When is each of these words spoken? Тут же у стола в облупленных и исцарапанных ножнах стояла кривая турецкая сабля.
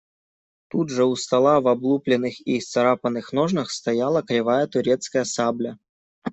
Тут 0.71 0.87
же 0.89 1.05
у 1.05 1.15
стола 1.15 1.61
в 1.61 1.67
облупленных 1.67 2.39
и 2.47 2.57
исцарапанных 2.57 3.33
ножнах 3.33 3.69
стояла 3.69 4.23
кривая 4.23 4.65
турецкая 4.65 5.25
сабля. 5.25 5.77